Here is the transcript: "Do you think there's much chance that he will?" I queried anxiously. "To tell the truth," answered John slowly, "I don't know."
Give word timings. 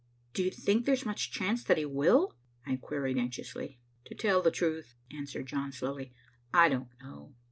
"Do 0.33 0.41
you 0.41 0.49
think 0.49 0.85
there's 0.85 1.05
much 1.05 1.29
chance 1.31 1.63
that 1.63 1.77
he 1.77 1.85
will?" 1.85 2.35
I 2.65 2.75
queried 2.77 3.19
anxiously. 3.19 3.77
"To 4.05 4.15
tell 4.15 4.41
the 4.41 4.49
truth," 4.49 4.95
answered 5.11 5.45
John 5.45 5.71
slowly, 5.71 6.11
"I 6.51 6.69
don't 6.69 6.89
know." 7.03 7.35